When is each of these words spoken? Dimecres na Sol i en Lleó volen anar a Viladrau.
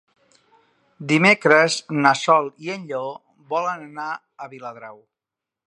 Dimecres 1.11 1.75
na 1.97 2.13
Sol 2.21 2.49
i 2.67 2.73
en 2.77 2.89
Lleó 2.93 3.13
volen 3.55 3.87
anar 3.91 4.09
a 4.47 4.51
Viladrau. 4.55 4.99